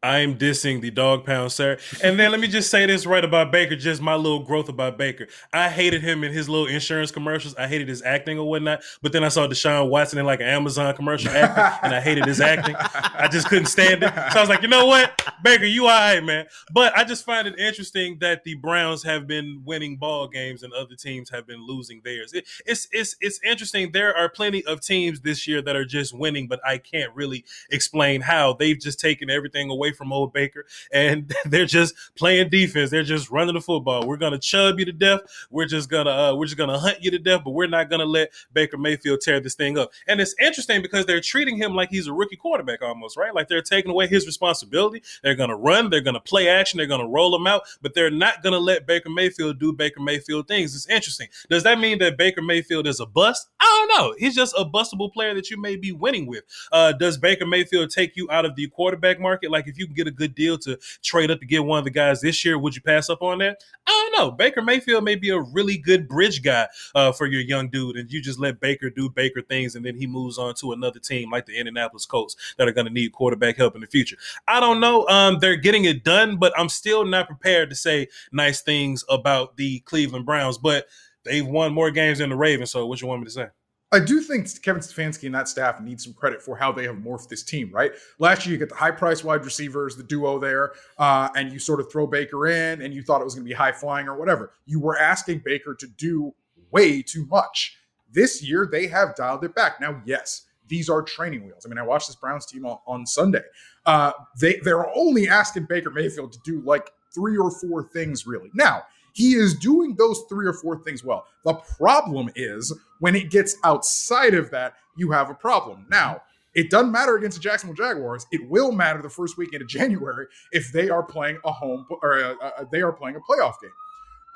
[0.00, 1.76] I'm dissing the dog pound, sir.
[2.04, 4.96] And then let me just say this right about Baker, just my little growth about
[4.96, 5.26] Baker.
[5.52, 7.56] I hated him in his little insurance commercials.
[7.56, 8.82] I hated his acting or whatnot.
[9.02, 12.26] But then I saw Deshaun Watson in like an Amazon commercial acting, and I hated
[12.26, 12.76] his acting.
[12.78, 14.12] I just couldn't stand it.
[14.32, 16.46] So I was like, you know what, Baker, you all right, man.
[16.72, 20.72] But I just find it interesting that the Browns have been winning ball games and
[20.74, 22.32] other teams have been losing theirs.
[22.32, 23.90] It, it's it's it's interesting.
[23.90, 27.44] There are plenty of teams this year that are just winning, but I can't really
[27.70, 28.52] explain how.
[28.52, 32.90] They've just taken everything away away from old Baker, and they're just playing defense.
[32.90, 34.06] They're just running the football.
[34.06, 35.20] We're gonna chub you to death.
[35.50, 38.04] We're just gonna uh, we're just gonna hunt you to death, but we're not gonna
[38.04, 39.90] let Baker Mayfield tear this thing up.
[40.06, 43.34] And it's interesting because they're treating him like he's a rookie quarterback almost, right?
[43.34, 45.02] Like they're taking away his responsibility.
[45.22, 45.90] They're gonna run.
[45.90, 46.78] They're gonna play action.
[46.78, 50.48] They're gonna roll him out, but they're not gonna let Baker Mayfield do Baker Mayfield
[50.48, 50.74] things.
[50.74, 51.28] It's interesting.
[51.48, 53.48] Does that mean that Baker Mayfield is a bust?
[53.68, 54.14] I don't know.
[54.18, 56.44] He's just a bustable player that you may be winning with.
[56.72, 59.50] Uh, does Baker Mayfield take you out of the quarterback market?
[59.50, 61.84] Like if you can get a good deal to trade up to get one of
[61.84, 63.62] the guys this year, would you pass up on that?
[63.86, 64.30] I don't know.
[64.30, 68.10] Baker Mayfield may be a really good bridge guy uh, for your young dude, and
[68.10, 71.30] you just let Baker do Baker things, and then he moves on to another team
[71.30, 74.16] like the Indianapolis Colts that are going to need quarterback help in the future.
[74.46, 75.06] I don't know.
[75.08, 79.56] Um, they're getting it done, but I'm still not prepared to say nice things about
[79.56, 80.58] the Cleveland Browns.
[80.58, 80.86] But
[81.24, 82.70] they've won more games than the Ravens.
[82.70, 83.46] So what you want me to say?
[83.90, 86.96] I do think Kevin Stefanski and that staff need some credit for how they have
[86.96, 87.92] morphed this team, right?
[88.18, 91.58] Last year, you get the high price wide receivers, the duo there, uh, and you
[91.58, 94.06] sort of throw Baker in and you thought it was going to be high flying
[94.06, 94.52] or whatever.
[94.66, 96.34] You were asking Baker to do
[96.70, 97.78] way too much.
[98.12, 99.80] This year, they have dialed it back.
[99.80, 101.64] Now, yes, these are training wheels.
[101.64, 103.42] I mean, I watched this Browns team on, on Sunday.
[103.86, 108.50] Uh, they they're only asking Baker Mayfield to do like three or four things really.
[108.52, 111.26] Now he is doing those three or four things well.
[111.44, 115.86] The problem is when it gets outside of that, you have a problem.
[115.90, 116.22] Now,
[116.54, 118.26] it doesn't matter against the Jacksonville Jaguars.
[118.32, 122.18] It will matter the first weekend of January if they are playing a home or
[122.18, 123.70] a, a, they are playing a playoff game.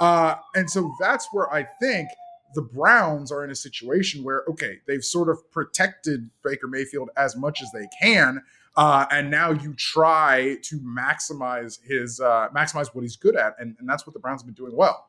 [0.00, 2.08] Uh, and so that's where I think
[2.54, 7.36] the Browns are in a situation where, okay, they've sort of protected Baker Mayfield as
[7.36, 8.42] much as they can.
[8.74, 13.76] Uh, and now you try to maximize his uh, maximize what he's good at, and,
[13.78, 15.08] and that's what the Browns have been doing well.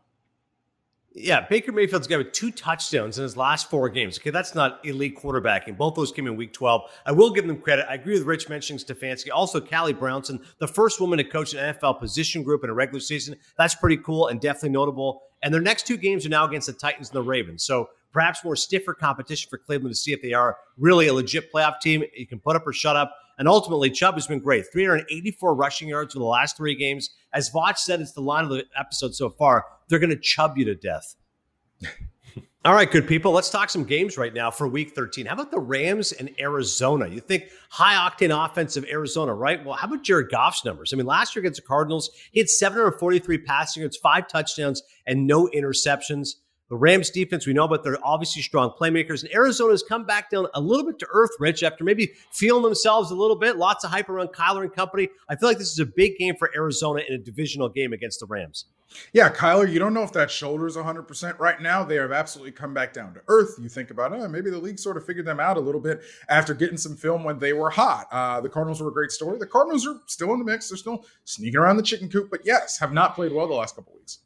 [1.16, 4.18] Yeah, Baker Mayfield's got two touchdowns in his last four games.
[4.18, 5.78] Okay, that's not elite quarterbacking.
[5.78, 6.90] Both those came in week 12.
[7.06, 7.86] I will give them credit.
[7.88, 9.30] I agree with Rich mentioning Stefanski.
[9.32, 13.00] Also, Callie Brownson, the first woman to coach an NFL position group in a regular
[13.00, 13.36] season.
[13.60, 15.22] That's pretty cool and definitely notable.
[15.44, 17.64] And their next two games are now against the Titans and the Ravens.
[17.64, 21.54] So perhaps more stiffer competition for Cleveland to see if they are really a legit
[21.54, 22.04] playoff team.
[22.18, 23.16] You can put up or shut up.
[23.38, 24.66] And ultimately, Chubb has been great.
[24.72, 27.10] 384 rushing yards for the last three games.
[27.34, 29.66] As Voch said, it's the line of the episode so far.
[29.88, 31.16] They're going to chub you to death.
[32.66, 33.34] All right, good people.
[33.34, 35.26] Let's talk some games right now for week 13.
[35.26, 37.10] How about the Rams and Arizona?
[37.10, 39.64] You think high octane offense of Arizona, right?
[39.66, 40.94] Well, how about Jared Goff's numbers?
[40.94, 45.28] I mean, last year against the Cardinals, he had 743 passing yards, five touchdowns, and
[45.28, 46.36] no interceptions.
[46.70, 49.24] The Rams defense, we know but they're obviously strong playmakers.
[49.24, 53.12] And Arizona's come back down a little bit to earth, Rich, after maybe feeling themselves
[53.12, 53.58] a little bit.
[53.58, 55.10] Lots of hype around Kyler and company.
[55.30, 58.20] I feel like this is a big game for Arizona in a divisional game against
[58.20, 58.66] the Rams.
[59.12, 61.84] Yeah, Kyler, you don't know if that shoulder is 100% right now.
[61.84, 63.56] They have absolutely come back down to earth.
[63.60, 66.02] You think about, oh, maybe the league sort of figured them out a little bit
[66.30, 68.08] after getting some film when they were hot.
[68.12, 69.38] Uh, the Cardinals were a great story.
[69.38, 70.70] The Cardinals are still in the mix.
[70.70, 73.76] They're still sneaking around the chicken coop, but yes, have not played well the last
[73.76, 74.20] couple weeks.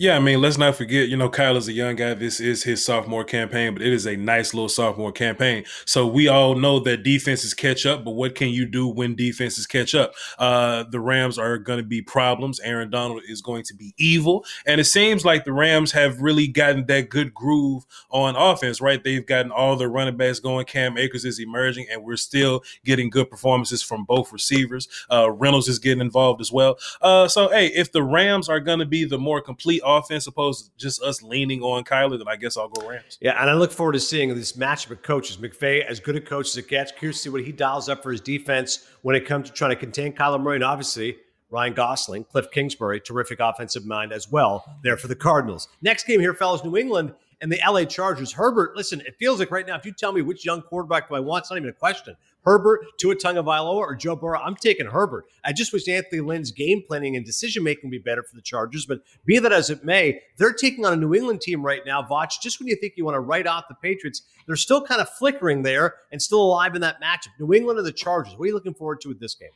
[0.00, 2.14] Yeah, I mean, let's not forget, you know, Kyle is a young guy.
[2.14, 5.64] This is his sophomore campaign, but it is a nice little sophomore campaign.
[5.84, 9.66] So we all know that defenses catch up, but what can you do when defenses
[9.66, 10.14] catch up?
[10.38, 12.60] Uh, the Rams are going to be problems.
[12.60, 14.46] Aaron Donald is going to be evil.
[14.64, 19.04] And it seems like the Rams have really gotten that good groove on offense, right?
[19.04, 20.64] They've gotten all the running backs going.
[20.64, 24.88] Cam Akers is emerging, and we're still getting good performances from both receivers.
[25.12, 26.78] Uh, Reynolds is getting involved as well.
[27.02, 30.66] Uh, so, hey, if the Rams are going to be the more complete offense opposed
[30.66, 33.18] to just us leaning on Kyler, then I guess I'll go Rams.
[33.20, 35.36] Yeah, and I look forward to seeing this matchup of coaches.
[35.36, 36.92] McVay, as good a coach as it gets.
[36.92, 39.70] Curious to see what he dials up for his defense when it comes to trying
[39.70, 40.56] to contain Kyler Murray.
[40.56, 41.16] And obviously,
[41.50, 45.68] Ryan Gosling, Cliff Kingsbury, terrific offensive mind as well there for the Cardinals.
[45.82, 48.32] Next game here, fellas, New England and the LA Chargers.
[48.32, 51.14] Herbert, listen, it feels like right now, if you tell me which young quarterback do
[51.14, 52.16] I want, it's not even a question.
[52.42, 55.26] Herbert, Tua Tagovailoa, or Joe Burrow, I'm taking Herbert.
[55.44, 58.42] I just wish Anthony Lynn's game planning and decision making would be better for the
[58.42, 58.86] Chargers.
[58.86, 62.02] But be that as it may, they're taking on a New England team right now.
[62.02, 65.00] Voch, just when you think you want to write off the Patriots, they're still kind
[65.00, 67.28] of flickering there and still alive in that matchup.
[67.38, 68.34] New England or the Chargers.
[68.34, 69.50] What are you looking forward to with this game?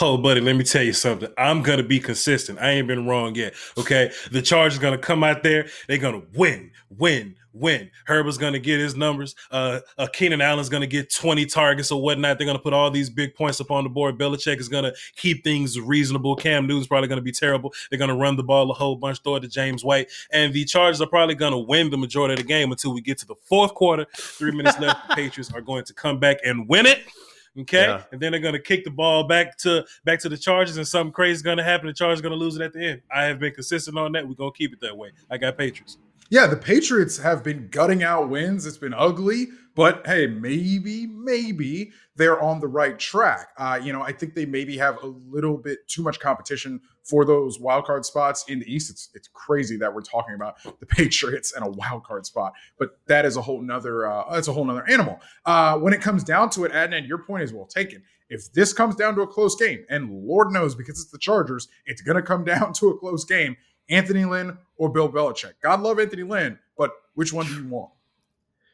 [0.00, 1.28] Oh, buddy, let me tell you something.
[1.36, 2.60] I'm gonna be consistent.
[2.60, 3.54] I ain't been wrong yet.
[3.76, 5.66] Okay, the Chargers gonna come out there.
[5.88, 7.90] They're gonna win, win, win.
[8.06, 9.34] Herbert's gonna get his numbers.
[9.50, 12.38] Uh, uh, Keenan Allen's gonna get 20 targets or whatnot.
[12.38, 14.16] They're gonna put all these big points up on the board.
[14.18, 16.36] Belichick is gonna keep things reasonable.
[16.36, 17.72] Cam Newton's probably gonna be terrible.
[17.90, 20.64] They're gonna run the ball a whole bunch, throw it to James White, and the
[20.64, 23.34] Chargers are probably gonna win the majority of the game until we get to the
[23.34, 24.06] fourth quarter.
[24.16, 25.08] Three minutes left.
[25.08, 27.00] The Patriots are going to come back and win it.
[27.58, 28.02] Okay, yeah.
[28.12, 30.88] and then they're going to kick the ball back to back to the Chargers, and
[30.88, 31.86] something crazy is going to happen.
[31.86, 33.02] The Chargers to lose it at the end.
[33.14, 34.26] I have been consistent on that.
[34.26, 35.12] We're going to keep it that way.
[35.30, 35.98] I got Patriots.
[36.30, 38.64] Yeah, the Patriots have been gutting out wins.
[38.64, 43.48] It's been ugly, but hey, maybe, maybe they're on the right track.
[43.58, 47.24] Uh, you know, I think they maybe have a little bit too much competition for
[47.24, 48.90] those wild card spots in the East.
[48.90, 52.98] It's it's crazy that we're talking about the Patriots and a wild card spot, but
[53.06, 55.20] that is a whole nother uh, that's a whole nother animal.
[55.44, 58.02] Uh, when it comes down to it, Adnan, your point is well taken.
[58.28, 61.68] If this comes down to a close game, and Lord knows because it's the Chargers,
[61.84, 63.56] it's going to come down to a close game.
[63.88, 65.54] Anthony Lynn or Bill Belichick.
[65.62, 67.90] God love Anthony Lynn, but which one do you want?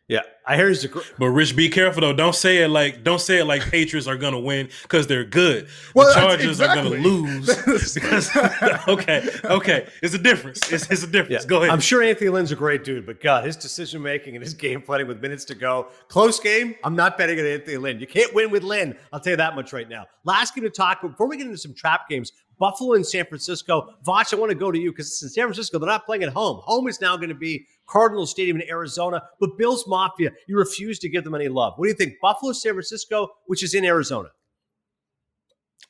[0.08, 2.14] Yeah, I hear he's a gr- but Rich, be careful though.
[2.14, 5.68] Don't say it like don't say it like Patriots are gonna win because they're good.
[5.94, 6.80] Well, the Chargers exactly.
[6.80, 8.34] are gonna lose because
[8.88, 10.72] okay, okay, it's a difference.
[10.72, 11.44] It's, it's a difference.
[11.44, 11.48] Yeah.
[11.48, 11.68] Go ahead.
[11.68, 14.80] I'm sure Anthony Lynn's a great dude, but God, his decision making and his game
[14.80, 16.74] planning with minutes to go, close game.
[16.84, 18.00] I'm not betting on Anthony Lynn.
[18.00, 18.96] You can't win with Lynn.
[19.12, 20.06] I'll tell you that much right now.
[20.24, 22.32] Last game to talk before we get into some trap games.
[22.58, 23.94] Buffalo and San Francisco.
[24.04, 25.78] Voch, I want to go to you because it's in San Francisco.
[25.78, 26.60] They're not playing at home.
[26.64, 29.22] Home is now going to be Cardinal Stadium in Arizona.
[29.40, 31.74] But Bills Mafia, you refuse to give them any love.
[31.76, 32.14] What do you think?
[32.20, 34.28] Buffalo, San Francisco, which is in Arizona.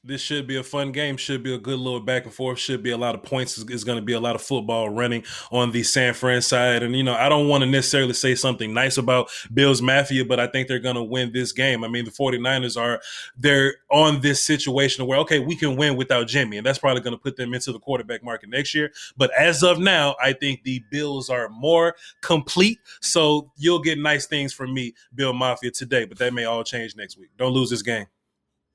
[0.05, 1.16] This should be a fun game.
[1.16, 2.59] Should be a good little back and forth.
[2.59, 3.59] Should be a lot of points.
[3.59, 6.83] Is, going to be a lot of football running on the San Fran side.
[6.83, 10.38] And you know, I don't want to necessarily say something nice about Bills Mafia, but
[10.38, 11.83] I think they're going to win this game.
[11.83, 13.01] I mean, the 49ers are
[13.37, 17.16] they're on this situation where okay, we can win without Jimmy, and that's probably going
[17.16, 18.92] to put them into the quarterback market next year.
[19.16, 22.79] But as of now, I think the Bills are more complete.
[23.01, 26.05] So you'll get nice things from me, Bill Mafia, today.
[26.05, 27.31] But that may all change next week.
[27.37, 28.07] Don't lose this game.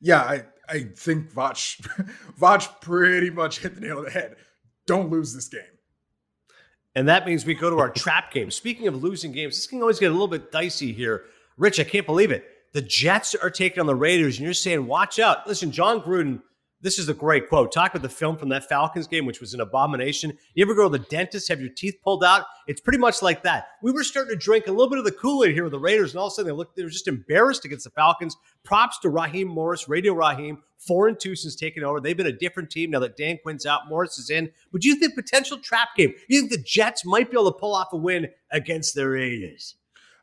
[0.02, 1.80] Yeah, I I think Voch
[2.40, 4.36] Voch pretty much hit the nail on the head.
[4.88, 5.62] Don't lose this game.
[6.96, 8.52] And that means we go to our trap game.
[8.52, 11.26] Speaking of losing games, this can always get a little bit dicey here.
[11.58, 12.46] Rich, I can't believe it.
[12.74, 15.48] The Jets are taking on the Raiders, and you're saying, watch out.
[15.48, 16.42] Listen, Jon Gruden
[16.84, 17.72] this is a great quote.
[17.72, 20.38] Talk about the film from that Falcons game, which was an abomination.
[20.54, 22.46] You ever go to the dentist, have your teeth pulled out?
[22.68, 23.68] It's pretty much like that.
[23.82, 25.80] We were starting to drink a little bit of the Kool Aid here with the
[25.80, 28.36] Raiders, and all of a sudden they looked, they were just embarrassed against the Falcons.
[28.64, 32.02] Props to Raheem Morris, Radio Raheem, four and two since taking over.
[32.02, 34.52] They've been a different team now that Dan Quinn's out, Morris is in.
[34.72, 36.14] But do you think potential trap game?
[36.28, 39.76] You think the Jets might be able to pull off a win against the Raiders?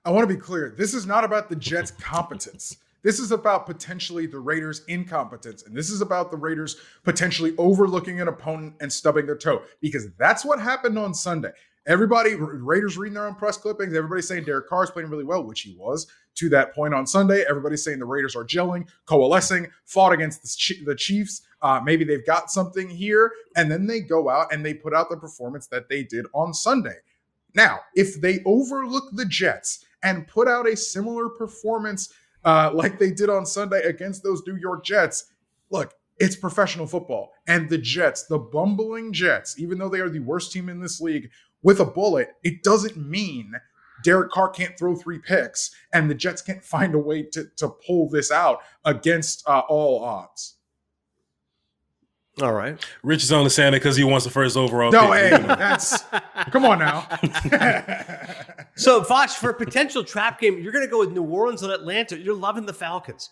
[0.05, 0.75] I want to be clear.
[0.77, 2.77] This is not about the Jets' competence.
[3.03, 5.63] This is about potentially the Raiders' incompetence.
[5.63, 10.09] And this is about the Raiders potentially overlooking an opponent and stubbing their toe because
[10.19, 11.53] that's what happened on Sunday.
[11.87, 13.95] Everybody, Raiders reading their own press clippings.
[13.95, 17.07] Everybody's saying Derek Carr is playing really well, which he was to that point on
[17.07, 17.43] Sunday.
[17.49, 20.43] Everybody's saying the Raiders are gelling, coalescing, fought against
[20.85, 21.43] the Chiefs.
[21.63, 23.33] Uh, maybe they've got something here.
[23.57, 26.53] And then they go out and they put out the performance that they did on
[26.53, 26.97] Sunday.
[27.55, 32.13] Now, if they overlook the Jets and put out a similar performance
[32.45, 35.33] uh, like they did on Sunday against those New York Jets.
[35.71, 37.33] Look, it's professional football.
[37.47, 41.01] And the Jets, the bumbling Jets, even though they are the worst team in this
[41.01, 41.31] league,
[41.63, 43.53] with a bullet, it doesn't mean
[44.03, 47.69] Derek Carr can't throw three picks and the Jets can't find a way to, to
[47.87, 50.57] pull this out against uh, all odds.
[52.41, 52.83] All right.
[53.03, 54.91] Rich is only saying it because he wants the first overall.
[54.91, 55.33] No, pick.
[55.33, 56.03] hey, that's
[56.51, 57.07] come on now.
[58.81, 61.71] so, Voch, for a potential trap game, you're going to go with New Orleans and
[61.71, 62.19] Atlanta.
[62.19, 63.29] You're loving the Falcons.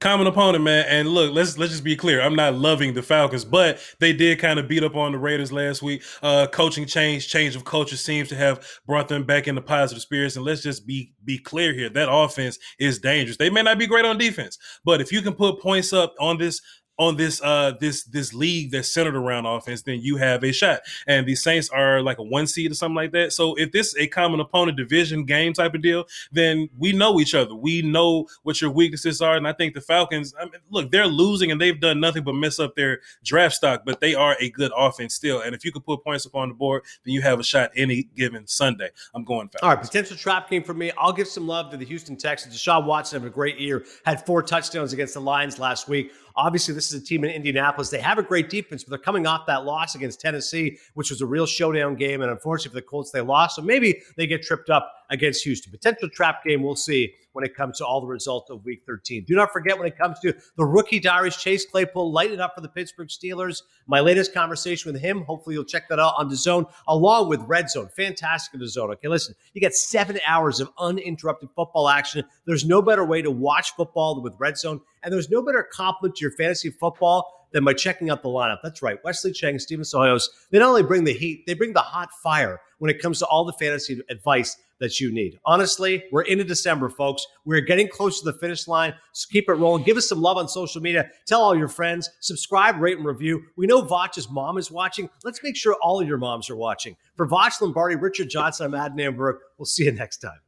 [0.00, 0.84] Common opponent, man.
[0.88, 2.20] And look, let's let's just be clear.
[2.20, 5.52] I'm not loving the Falcons, but they did kind of beat up on the Raiders
[5.52, 6.02] last week.
[6.22, 10.36] Uh, coaching change, change of culture seems to have brought them back into positive spirits.
[10.36, 13.38] And let's just be be clear here: that offense is dangerous.
[13.38, 16.38] They may not be great on defense, but if you can put points up on
[16.38, 16.60] this
[16.98, 20.80] on this uh this this league that's centered around offense, then you have a shot.
[21.06, 23.32] And the Saints are like a one seed or something like that.
[23.32, 27.20] So if this is a common opponent division game type of deal, then we know
[27.20, 27.54] each other.
[27.54, 29.36] We know what your weaknesses are.
[29.36, 32.34] And I think the Falcons, I mean, look, they're losing and they've done nothing but
[32.34, 35.40] mess up their draft stock, but they are a good offense still.
[35.40, 37.70] And if you can put points up on the board, then you have a shot
[37.76, 38.90] any given Sunday.
[39.14, 39.62] I'm going Falcons.
[39.62, 40.92] All right, potential trap game for me.
[40.98, 42.56] I'll give some love to the Houston Texans.
[42.56, 46.12] Deshaun Watson had a great year, had four touchdowns against the Lions last week.
[46.36, 47.88] Obviously, this is a team in Indianapolis.
[47.88, 51.22] They have a great defense, but they're coming off that loss against Tennessee, which was
[51.22, 52.20] a real showdown game.
[52.20, 53.56] And unfortunately for the Colts, they lost.
[53.56, 55.72] So maybe they get tripped up against Houston.
[55.72, 59.24] Potential trap game, we'll see when it comes to all the results of week 13.
[59.24, 62.62] Do not forget when it comes to the rookie diaries, Chase Claypool lighting up for
[62.62, 63.60] the Pittsburgh Steelers.
[63.86, 67.42] My latest conversation with him, hopefully you'll check that out on the zone, along with
[67.42, 67.90] Red Zone.
[67.94, 68.90] Fantastic in the zone.
[68.92, 72.24] Okay, listen, you get seven hours of uninterrupted football action.
[72.46, 75.62] There's no better way to watch football than with Red Zone, and there's no better
[75.62, 78.58] complement to your fantasy football than by checking out the lineup.
[78.62, 78.98] That's right.
[79.04, 82.60] Wesley Chang Steven Sohoyos, they not only bring the heat, they bring the hot fire
[82.78, 85.38] when it comes to all the fantasy advice that you need.
[85.44, 87.26] Honestly, we're into December, folks.
[87.44, 88.94] We're getting close to the finish line.
[89.12, 89.84] So keep it rolling.
[89.84, 91.10] Give us some love on social media.
[91.26, 92.10] Tell all your friends.
[92.20, 93.42] Subscribe, rate, and review.
[93.56, 95.08] We know Voch's mom is watching.
[95.24, 96.96] Let's make sure all of your moms are watching.
[97.16, 99.38] For Vach Lombardi, Richard Johnson, I'm Adnan Virk.
[99.58, 100.45] We'll see you next time.